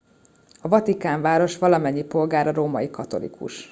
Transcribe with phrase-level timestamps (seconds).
[0.61, 3.59] a vatikánváros valamennyi polgára római katolikus